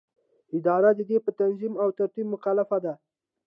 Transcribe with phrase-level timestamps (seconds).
[0.57, 2.93] اداره د دې په تنظیم او ترتیب مکلفه ده.